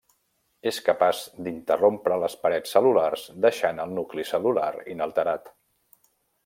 [0.69, 5.57] És capaç d'interrompre les parets cel·lulars deixant el nucli cel·lular inalterat.